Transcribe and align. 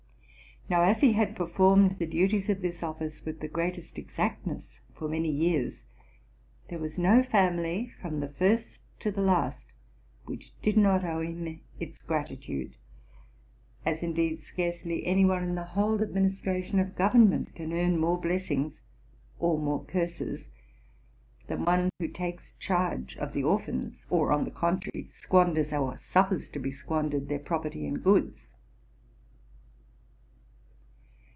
Now, 0.69 0.83
as 0.83 1.01
he 1.01 1.11
had 1.11 1.35
performed 1.35 1.97
the 1.99 2.05
duties 2.05 2.47
of 2.49 2.61
this 2.61 2.81
office 2.81 3.25
with 3.25 3.41
the 3.41 3.49
greatest 3.49 3.97
exactness 3.97 4.79
for 4.93 5.09
many 5.09 5.29
years, 5.29 5.83
there 6.69 6.79
was 6.79 6.97
no 6.97 7.21
family, 7.23 7.91
from 8.01 8.21
the 8.21 8.29
first 8.29 8.79
to 9.01 9.11
the 9.11 9.21
last, 9.21 9.73
which 10.23 10.53
did 10.61 10.77
not 10.77 11.03
owe 11.03 11.19
him 11.19 11.59
its 11.77 12.01
gratitude; 12.03 12.77
as 13.85 14.01
indeed 14.01 14.43
scarcely 14.45 15.05
any 15.05 15.25
one 15.25 15.43
in 15.43 15.55
the 15.55 15.65
whole 15.65 15.99
adminis 15.99 16.41
tration 16.41 16.79
of 16.79 16.95
government 16.95 17.53
can 17.53 17.73
earn 17.73 17.99
more 17.99 18.17
blessings 18.21 18.79
or 19.39 19.59
more 19.59 19.83
curses 19.83 20.47
than 21.47 21.65
one 21.65 21.89
who 21.99 22.07
takes 22.07 22.55
charge 22.55 23.17
of 23.17 23.33
the 23.33 23.43
orphans, 23.43 24.05
or, 24.09 24.31
on 24.31 24.45
the 24.45 24.51
con 24.51 24.79
trary, 24.79 25.09
squanders 25.11 25.73
or 25.73 25.97
suffers 25.97 26.49
to 26.49 26.59
be 26.59 26.71
squandered 26.71 27.27
their 27.27 27.39
property 27.39 27.85
and 27.85 28.01
goods. 28.05 28.47